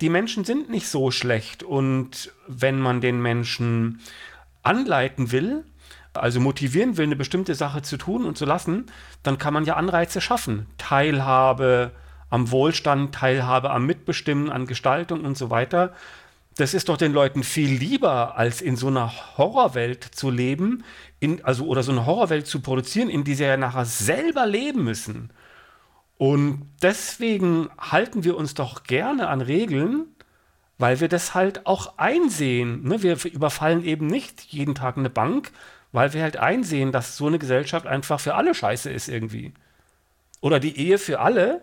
[0.00, 1.64] Die Menschen sind nicht so schlecht.
[1.64, 4.00] Und wenn man den Menschen
[4.62, 5.64] anleiten will,
[6.22, 8.86] also motivieren will, eine bestimmte Sache zu tun und zu lassen,
[9.22, 10.66] dann kann man ja Anreize schaffen.
[10.78, 11.92] Teilhabe
[12.30, 15.94] am Wohlstand, Teilhabe am Mitbestimmen, an Gestaltung und so weiter.
[16.56, 20.84] Das ist doch den Leuten viel lieber, als in so einer Horrorwelt zu leben,
[21.20, 24.84] in, also oder so eine Horrorwelt zu produzieren, in die sie ja nachher selber leben
[24.84, 25.30] müssen.
[26.16, 30.06] Und deswegen halten wir uns doch gerne an Regeln,
[30.76, 32.82] weil wir das halt auch einsehen.
[32.82, 33.02] Ne?
[33.02, 35.52] Wir überfallen eben nicht jeden Tag eine Bank,
[35.92, 39.52] weil wir halt einsehen, dass so eine Gesellschaft einfach für alle scheiße ist irgendwie.
[40.40, 41.62] Oder die Ehe für alle,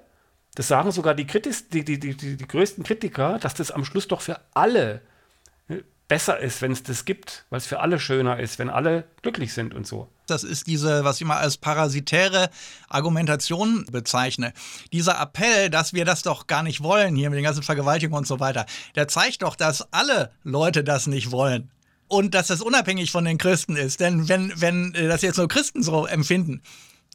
[0.55, 4.07] das sagen sogar die, Kritis, die, die, die, die, größten Kritiker, dass das am Schluss
[4.07, 5.01] doch für alle
[5.67, 9.05] äh, besser ist, wenn es das gibt, weil es für alle schöner ist, wenn alle
[9.21, 10.09] glücklich sind und so.
[10.27, 12.49] Das ist diese, was ich mal als parasitäre
[12.89, 14.53] Argumentation bezeichne.
[14.91, 18.27] Dieser Appell, dass wir das doch gar nicht wollen, hier mit den ganzen Vergewaltigungen und
[18.27, 21.69] so weiter, der zeigt doch, dass alle Leute das nicht wollen.
[22.07, 23.99] Und dass das unabhängig von den Christen ist.
[23.99, 26.61] Denn wenn, wenn äh, das jetzt nur Christen so empfinden,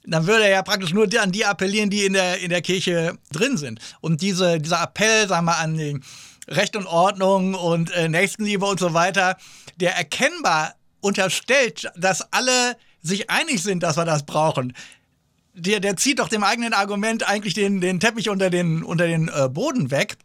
[0.05, 3.19] dann würde er ja praktisch nur an die appellieren, die in der, in der Kirche
[3.33, 3.81] drin sind.
[4.01, 6.01] Und diese, dieser Appell, sagen wir, an die
[6.49, 9.37] Recht und Ordnung und äh, Nächstenliebe und so weiter,
[9.77, 14.75] der erkennbar unterstellt, dass alle sich einig sind, dass wir das brauchen.
[15.55, 19.29] Der, der zieht doch dem eigenen Argument eigentlich den, den Teppich unter den, unter den
[19.29, 20.17] äh, Boden weg.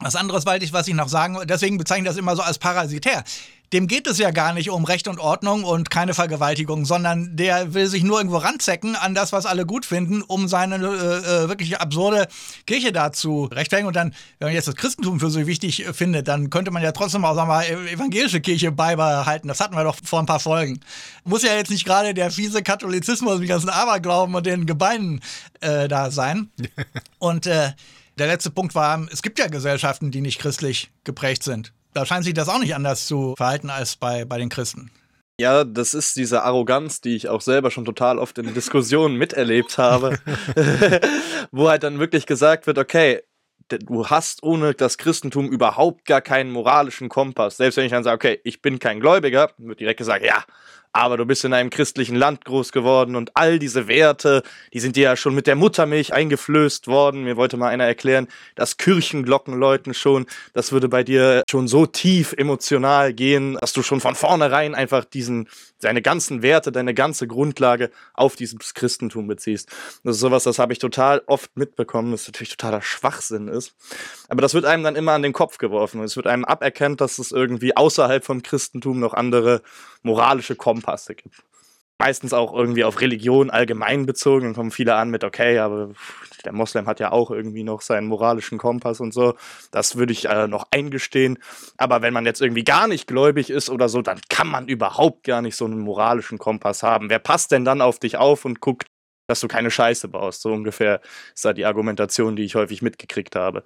[0.00, 2.58] Was anderes, weil ich, was ich noch sagen, deswegen bezeichne ich das immer so als
[2.58, 3.24] parasitär
[3.72, 7.74] dem geht es ja gar nicht um Recht und Ordnung und keine Vergewaltigung, sondern der
[7.74, 11.48] will sich nur irgendwo ranzecken an das, was alle gut finden, um seine äh, äh
[11.48, 12.28] wirklich absurde
[12.66, 13.88] Kirche dazu rechtfertigen.
[13.88, 16.92] Und dann, wenn man jetzt das Christentum für so wichtig findet, dann könnte man ja
[16.92, 19.48] trotzdem auch, sagen wir mal, evangelische Kirche beibehalten.
[19.48, 20.80] Das hatten wir doch vor ein paar Folgen.
[21.24, 25.20] Muss ja jetzt nicht gerade der fiese Katholizismus mit ganzen Aberglauben und den Gebeinen
[25.60, 26.50] äh, da sein.
[27.18, 27.72] und äh,
[28.18, 31.72] der letzte Punkt war, es gibt ja Gesellschaften, die nicht christlich geprägt sind.
[31.96, 34.90] Da scheint sich das auch nicht anders zu verhalten als bei, bei den Christen.
[35.40, 39.78] Ja, das ist diese Arroganz, die ich auch selber schon total oft in Diskussionen miterlebt
[39.78, 40.18] habe,
[41.52, 43.22] wo halt dann wirklich gesagt wird, okay,
[43.68, 47.56] du hast ohne das Christentum überhaupt gar keinen moralischen Kompass.
[47.56, 50.44] Selbst wenn ich dann sage, okay, ich bin kein Gläubiger, wird direkt gesagt, ja,
[50.96, 54.96] aber du bist in einem christlichen Land groß geworden und all diese Werte, die sind
[54.96, 57.24] dir ja schon mit der Muttermilch eingeflößt worden.
[57.24, 61.84] Mir wollte mal einer erklären, dass Kirchenglocken läuten schon, das würde bei dir schon so
[61.84, 65.50] tief emotional gehen, dass du schon von vornherein einfach diesen,
[65.82, 69.68] deine ganzen Werte, deine ganze Grundlage auf dieses Christentum beziehst.
[70.02, 73.74] Das ist sowas, das habe ich total oft mitbekommen, das natürlich totaler Schwachsinn ist.
[74.30, 76.02] Aber das wird einem dann immer an den Kopf geworfen.
[76.02, 79.60] Es wird einem aberkannt, dass es irgendwie außerhalb vom Christentum noch andere
[80.02, 80.56] moralische
[80.86, 81.34] Kompasse gibt.
[81.98, 84.44] Meistens auch irgendwie auf Religion allgemein bezogen.
[84.44, 85.94] Dann kommen viele an mit, okay, aber
[86.44, 89.34] der Moslem hat ja auch irgendwie noch seinen moralischen Kompass und so.
[89.70, 91.38] Das würde ich äh, noch eingestehen.
[91.78, 95.24] Aber wenn man jetzt irgendwie gar nicht gläubig ist oder so, dann kann man überhaupt
[95.24, 97.08] gar nicht so einen moralischen Kompass haben.
[97.08, 98.88] Wer passt denn dann auf dich auf und guckt,
[99.26, 100.42] dass du keine Scheiße baust?
[100.42, 101.00] So ungefähr
[101.34, 103.64] ist da die Argumentation, die ich häufig mitgekriegt habe.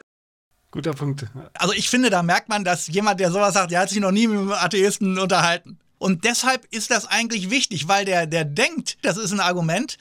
[0.70, 1.26] Guter Punkt.
[1.54, 4.12] Also ich finde, da merkt man, dass jemand, der sowas sagt, der hat sich noch
[4.12, 5.80] nie mit einem Atheisten unterhalten.
[6.00, 9.98] Und deshalb ist das eigentlich wichtig, weil der, der denkt, das ist ein Argument.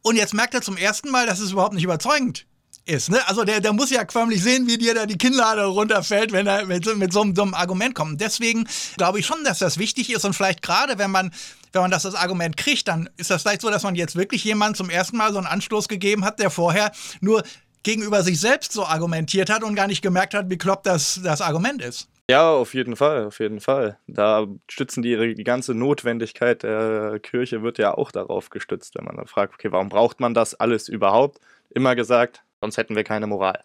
[0.00, 2.46] Und jetzt merkt er zum ersten Mal, dass es überhaupt nicht überzeugend
[2.86, 3.10] ist.
[3.10, 3.20] Ne?
[3.28, 6.64] Also der, der muss ja förmlich sehen, wie dir da die Kinnlade runterfällt, wenn er
[6.64, 8.22] mit, mit so, einem, einem Argument kommt.
[8.22, 11.30] Deswegen glaube ich schon, dass das wichtig ist und vielleicht gerade, wenn man
[11.72, 14.42] wenn man das als Argument kriegt, dann ist das vielleicht so, dass man jetzt wirklich
[14.42, 17.42] jemand zum ersten Mal so einen Anstoß gegeben hat, der vorher nur
[17.82, 21.42] gegenüber sich selbst so argumentiert hat und gar nicht gemerkt hat, wie klopp das, das
[21.42, 22.08] Argument ist.
[22.30, 23.98] Ja, auf jeden Fall, auf jeden Fall.
[24.06, 29.16] Da stützen die, die ganze Notwendigkeit der Kirche wird ja auch darauf gestützt, wenn man
[29.16, 31.40] dann fragt, okay, warum braucht man das alles überhaupt?
[31.70, 33.64] Immer gesagt, sonst hätten wir keine Moral.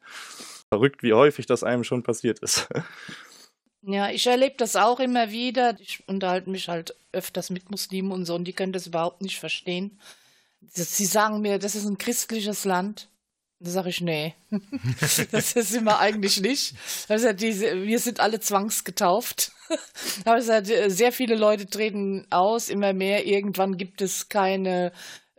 [0.70, 2.70] Verrückt, wie häufig das einem schon passiert ist.
[3.86, 5.78] Ja, ich erlebe das auch immer wieder.
[5.82, 9.40] Ich unterhalte mich halt öfters mit Muslimen und so, und die können das überhaupt nicht
[9.40, 10.00] verstehen.
[10.70, 13.10] Sie sagen mir, das ist ein christliches Land.
[13.64, 14.36] Da sage ich, nee,
[15.32, 16.76] das sind wir eigentlich nicht.
[17.08, 19.54] Also diese, wir sind alle zwangsgetauft.
[20.26, 23.26] Aber sehr viele Leute treten aus, immer mehr.
[23.26, 24.92] Irgendwann gibt es keine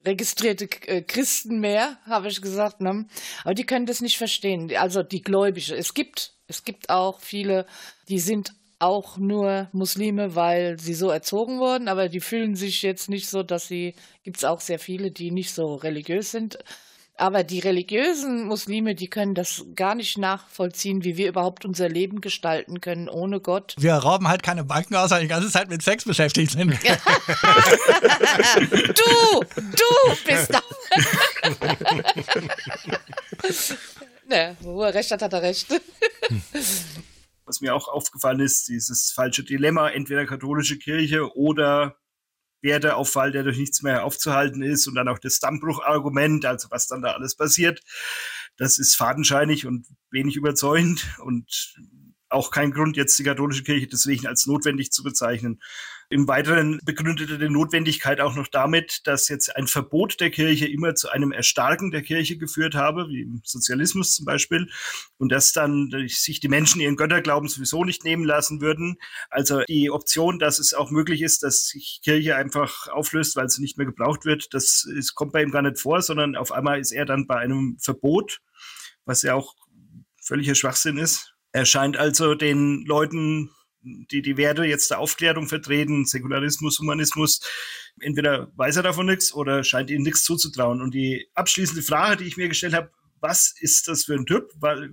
[0.06, 2.80] registrierte äh, Christen mehr, habe ich gesagt.
[2.80, 3.06] Ne?
[3.44, 4.74] Aber die können das nicht verstehen.
[4.74, 5.74] Also die Gläubige.
[5.74, 7.66] Es gibt, es gibt auch viele,
[8.08, 13.08] die sind auch nur Muslime, weil sie so erzogen wurden, aber die fühlen sich jetzt
[13.08, 16.58] nicht so, dass sie, gibt es auch sehr viele, die nicht so religiös sind.
[17.16, 22.20] Aber die religiösen Muslime, die können das gar nicht nachvollziehen, wie wir überhaupt unser Leben
[22.20, 23.76] gestalten können ohne Gott.
[23.78, 26.70] Wir rauben halt keine Banken aus, weil die ganze Zeit mit Sex beschäftigt sind.
[28.60, 30.60] du, du bist da.
[34.28, 35.68] ne, wo er recht hat, hat er recht.
[37.44, 41.96] Was mir auch aufgefallen ist, dieses falsche Dilemma, entweder katholische Kirche oder
[42.64, 47.02] Werteauffall, der durch nichts mehr aufzuhalten ist und dann auch das Dammbruchargument, also was dann
[47.02, 47.80] da alles passiert.
[48.56, 51.76] Das ist fadenscheinig und wenig überzeugend und
[52.34, 55.60] auch kein Grund, jetzt die katholische Kirche deswegen als notwendig zu bezeichnen.
[56.10, 60.94] Im Weiteren begründete die Notwendigkeit auch noch damit, dass jetzt ein Verbot der Kirche immer
[60.94, 64.68] zu einem Erstarken der Kirche geführt habe, wie im Sozialismus zum Beispiel,
[65.16, 68.96] und dass dann sich die Menschen ihren Götterglauben sowieso nicht nehmen lassen würden.
[69.30, 73.62] Also die Option, dass es auch möglich ist, dass sich Kirche einfach auflöst, weil sie
[73.62, 76.80] nicht mehr gebraucht wird, das, das kommt bei ihm gar nicht vor, sondern auf einmal
[76.80, 78.40] ist er dann bei einem Verbot,
[79.04, 79.54] was ja auch
[80.22, 81.33] völliger Schwachsinn ist.
[81.54, 83.48] Er scheint also den Leuten,
[83.80, 87.40] die die Werte jetzt der Aufklärung vertreten, Säkularismus, Humanismus,
[88.00, 90.82] entweder weiß er davon nichts oder scheint ihnen nichts zuzutrauen.
[90.82, 92.90] Und die abschließende Frage, die ich mir gestellt habe,
[93.20, 94.50] was ist das für ein Typ?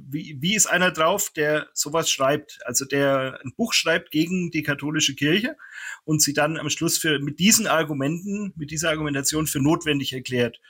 [0.07, 2.59] Wie, wie ist einer drauf, der sowas schreibt?
[2.63, 5.57] Also der ein Buch schreibt gegen die katholische Kirche
[6.03, 10.61] und sie dann am Schluss für, mit diesen Argumenten, mit dieser Argumentation für notwendig erklärt.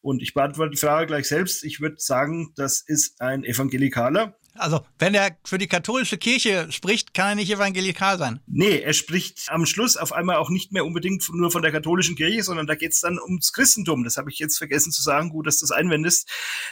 [0.00, 1.64] Und ich beantworte die Frage gleich selbst.
[1.64, 4.38] Ich würde sagen, das ist ein Evangelikaler.
[4.56, 8.40] Also, wenn er für die katholische Kirche spricht, kann er nicht evangelikal sein.
[8.46, 12.14] Nee, er spricht am Schluss auf einmal auch nicht mehr unbedingt nur von der katholischen
[12.14, 14.04] Kirche, sondern da geht es dann ums Christentum.
[14.04, 15.30] Das habe ich jetzt vergessen zu sagen.
[15.30, 16.30] Gut, dass du das einwendest.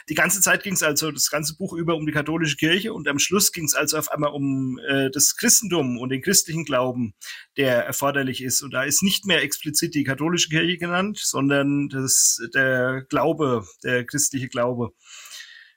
[0.08, 3.08] Die ganze Zeit ging es also das ganze Buch über um die katholische Kirche und
[3.08, 7.14] am Schluss ging es also auf einmal um äh, das Christentum und den christlichen Glauben,
[7.56, 8.62] der erforderlich ist.
[8.62, 14.04] Und da ist nicht mehr explizit die katholische Kirche genannt, sondern das, der Glaube, der
[14.04, 14.92] christliche Glaube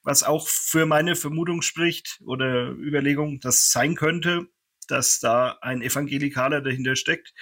[0.05, 4.47] was auch für meine Vermutung spricht oder Überlegung, das sein könnte,
[4.87, 7.33] dass da ein Evangelikaler dahinter steckt,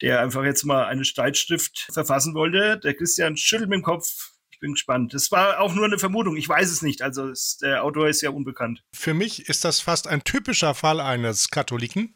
[0.00, 2.78] der einfach jetzt mal eine Streitschrift verfassen wollte.
[2.78, 4.30] Der Christian schüttelt mit dem Kopf.
[4.52, 5.12] Ich bin gespannt.
[5.12, 6.36] Das war auch nur eine Vermutung.
[6.36, 7.02] Ich weiß es nicht.
[7.02, 8.84] Also es, der Autor ist ja unbekannt.
[8.92, 12.14] Für mich ist das fast ein typischer Fall eines Katholiken.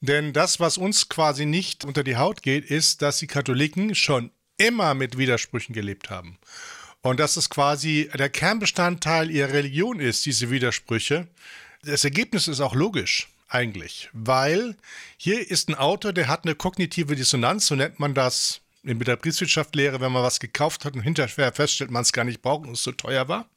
[0.00, 4.30] Denn das, was uns quasi nicht unter die Haut geht, ist, dass die Katholiken schon
[4.56, 6.38] immer mit Widersprüchen gelebt haben.
[7.02, 11.28] Und dass es quasi der Kernbestandteil ihrer Religion ist, diese Widersprüche.
[11.82, 14.76] Das Ergebnis ist auch logisch eigentlich, weil
[15.16, 19.16] hier ist ein Autor, der hat eine kognitive Dissonanz, so nennt man das in der
[19.16, 22.74] Betriebswirtschaftslehre, wenn man was gekauft hat und hinterher feststellt, man es gar nicht braucht und
[22.74, 23.48] es so teuer war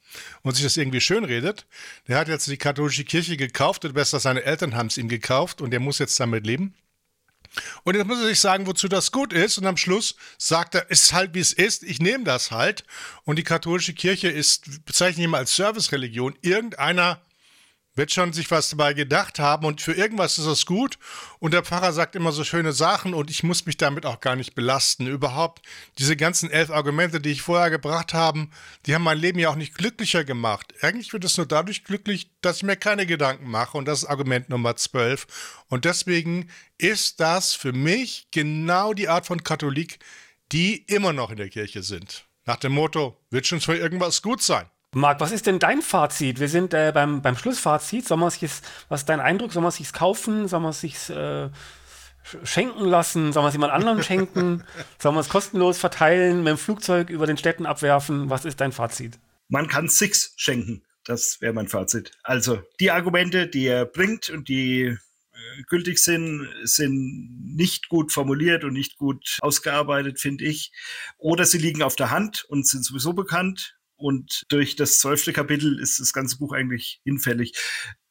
[0.42, 1.66] und sich das irgendwie schönredet.
[2.08, 5.60] Der hat jetzt die katholische Kirche gekauft oder besser seine Eltern haben es ihm gekauft
[5.60, 6.74] und der muss jetzt damit leben.
[7.84, 9.58] Und jetzt muss er sich sagen, wozu das gut ist.
[9.58, 12.84] Und am Schluss sagt er, es ist halt wie es ist, ich nehme das halt.
[13.24, 16.36] Und die katholische Kirche ist, bezeichne ich mal als Servicereligion.
[16.42, 17.20] Irgendeiner
[17.94, 20.98] wird schon sich was dabei gedacht haben und für irgendwas ist das gut.
[21.38, 24.36] Und der Pfarrer sagt immer so schöne Sachen und ich muss mich damit auch gar
[24.36, 25.06] nicht belasten.
[25.06, 25.62] Überhaupt
[25.98, 28.48] diese ganzen elf Argumente, die ich vorher gebracht habe,
[28.86, 30.72] die haben mein Leben ja auch nicht glücklicher gemacht.
[30.80, 34.08] Eigentlich wird es nur dadurch glücklich, dass ich mir keine Gedanken mache und das ist
[34.08, 35.26] Argument Nummer zwölf.
[35.68, 39.98] Und deswegen ist das für mich genau die Art von Katholik,
[40.50, 42.26] die immer noch in der Kirche sind.
[42.44, 44.68] Nach dem Motto, wird schon für irgendwas gut sein.
[44.94, 46.38] Marc, was ist denn dein Fazit?
[46.38, 48.06] Wir sind äh, beim, beim Schlussfazit.
[48.06, 48.42] Soll man sich
[48.90, 49.52] was ist dein Eindruck?
[49.52, 50.48] Soll man sich kaufen?
[50.48, 51.48] Soll man sich äh,
[52.44, 53.32] schenken lassen?
[53.32, 54.64] Soll man es jemand anderem schenken?
[54.98, 58.28] Soll man es kostenlos verteilen, mit dem Flugzeug über den Städten abwerfen?
[58.28, 59.18] Was ist dein Fazit?
[59.48, 60.82] Man kann Six schenken.
[61.04, 62.12] Das wäre mein Fazit.
[62.22, 64.98] Also, die Argumente, die er bringt und die äh,
[65.68, 70.70] gültig sind, sind nicht gut formuliert und nicht gut ausgearbeitet, finde ich.
[71.16, 75.78] Oder sie liegen auf der Hand und sind sowieso bekannt und durch das zwölfte Kapitel
[75.78, 77.52] ist das ganze Buch eigentlich hinfällig.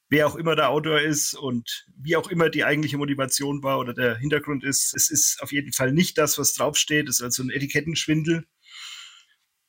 [0.10, 3.94] Wer auch immer der Autor ist und wie auch immer die eigentliche Motivation war oder
[3.94, 7.08] der Hintergrund ist, es ist auf jeden Fall nicht das, was draufsteht.
[7.08, 8.46] Es ist also ein Etikettenschwindel,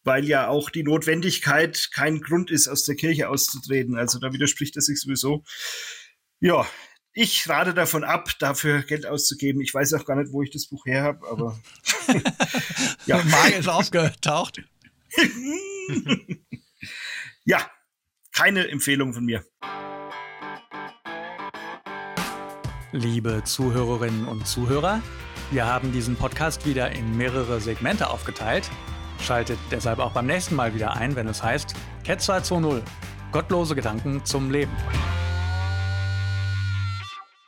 [0.04, 3.96] weil ja auch die Notwendigkeit kein Grund ist, aus der Kirche auszutreten.
[3.96, 5.44] Also da widerspricht er sich sowieso.
[6.40, 6.66] Ja,
[7.12, 9.60] ich rate davon ab, dafür Geld auszugeben.
[9.60, 11.60] Ich weiß auch gar nicht, wo ich das Buch her habe, aber
[13.06, 13.22] ja.
[13.22, 14.62] Magisch aufgetaucht.
[17.44, 17.58] ja,
[18.34, 19.44] keine Empfehlung von mir.
[22.92, 25.00] Liebe Zuhörerinnen und Zuhörer,
[25.50, 28.70] wir haben diesen Podcast wieder in mehrere Segmente aufgeteilt.
[29.20, 31.74] Schaltet deshalb auch beim nächsten Mal wieder ein, wenn es heißt
[32.04, 32.82] Cat 220
[33.30, 34.72] Gottlose Gedanken zum Leben.